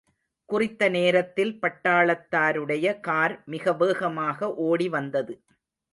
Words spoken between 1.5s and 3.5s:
பட்டாளத்தாருடைய car